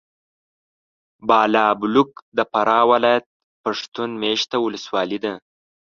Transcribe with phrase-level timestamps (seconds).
[1.27, 3.25] بالابلوک د فراه ولایت
[3.63, 5.33] پښتون مېشته ولسوالي ده.